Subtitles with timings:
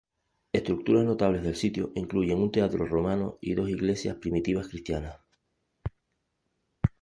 [0.51, 5.17] Estructuras notables del sitio incluyen un teatro romano y dos iglesias primitivas cristianas.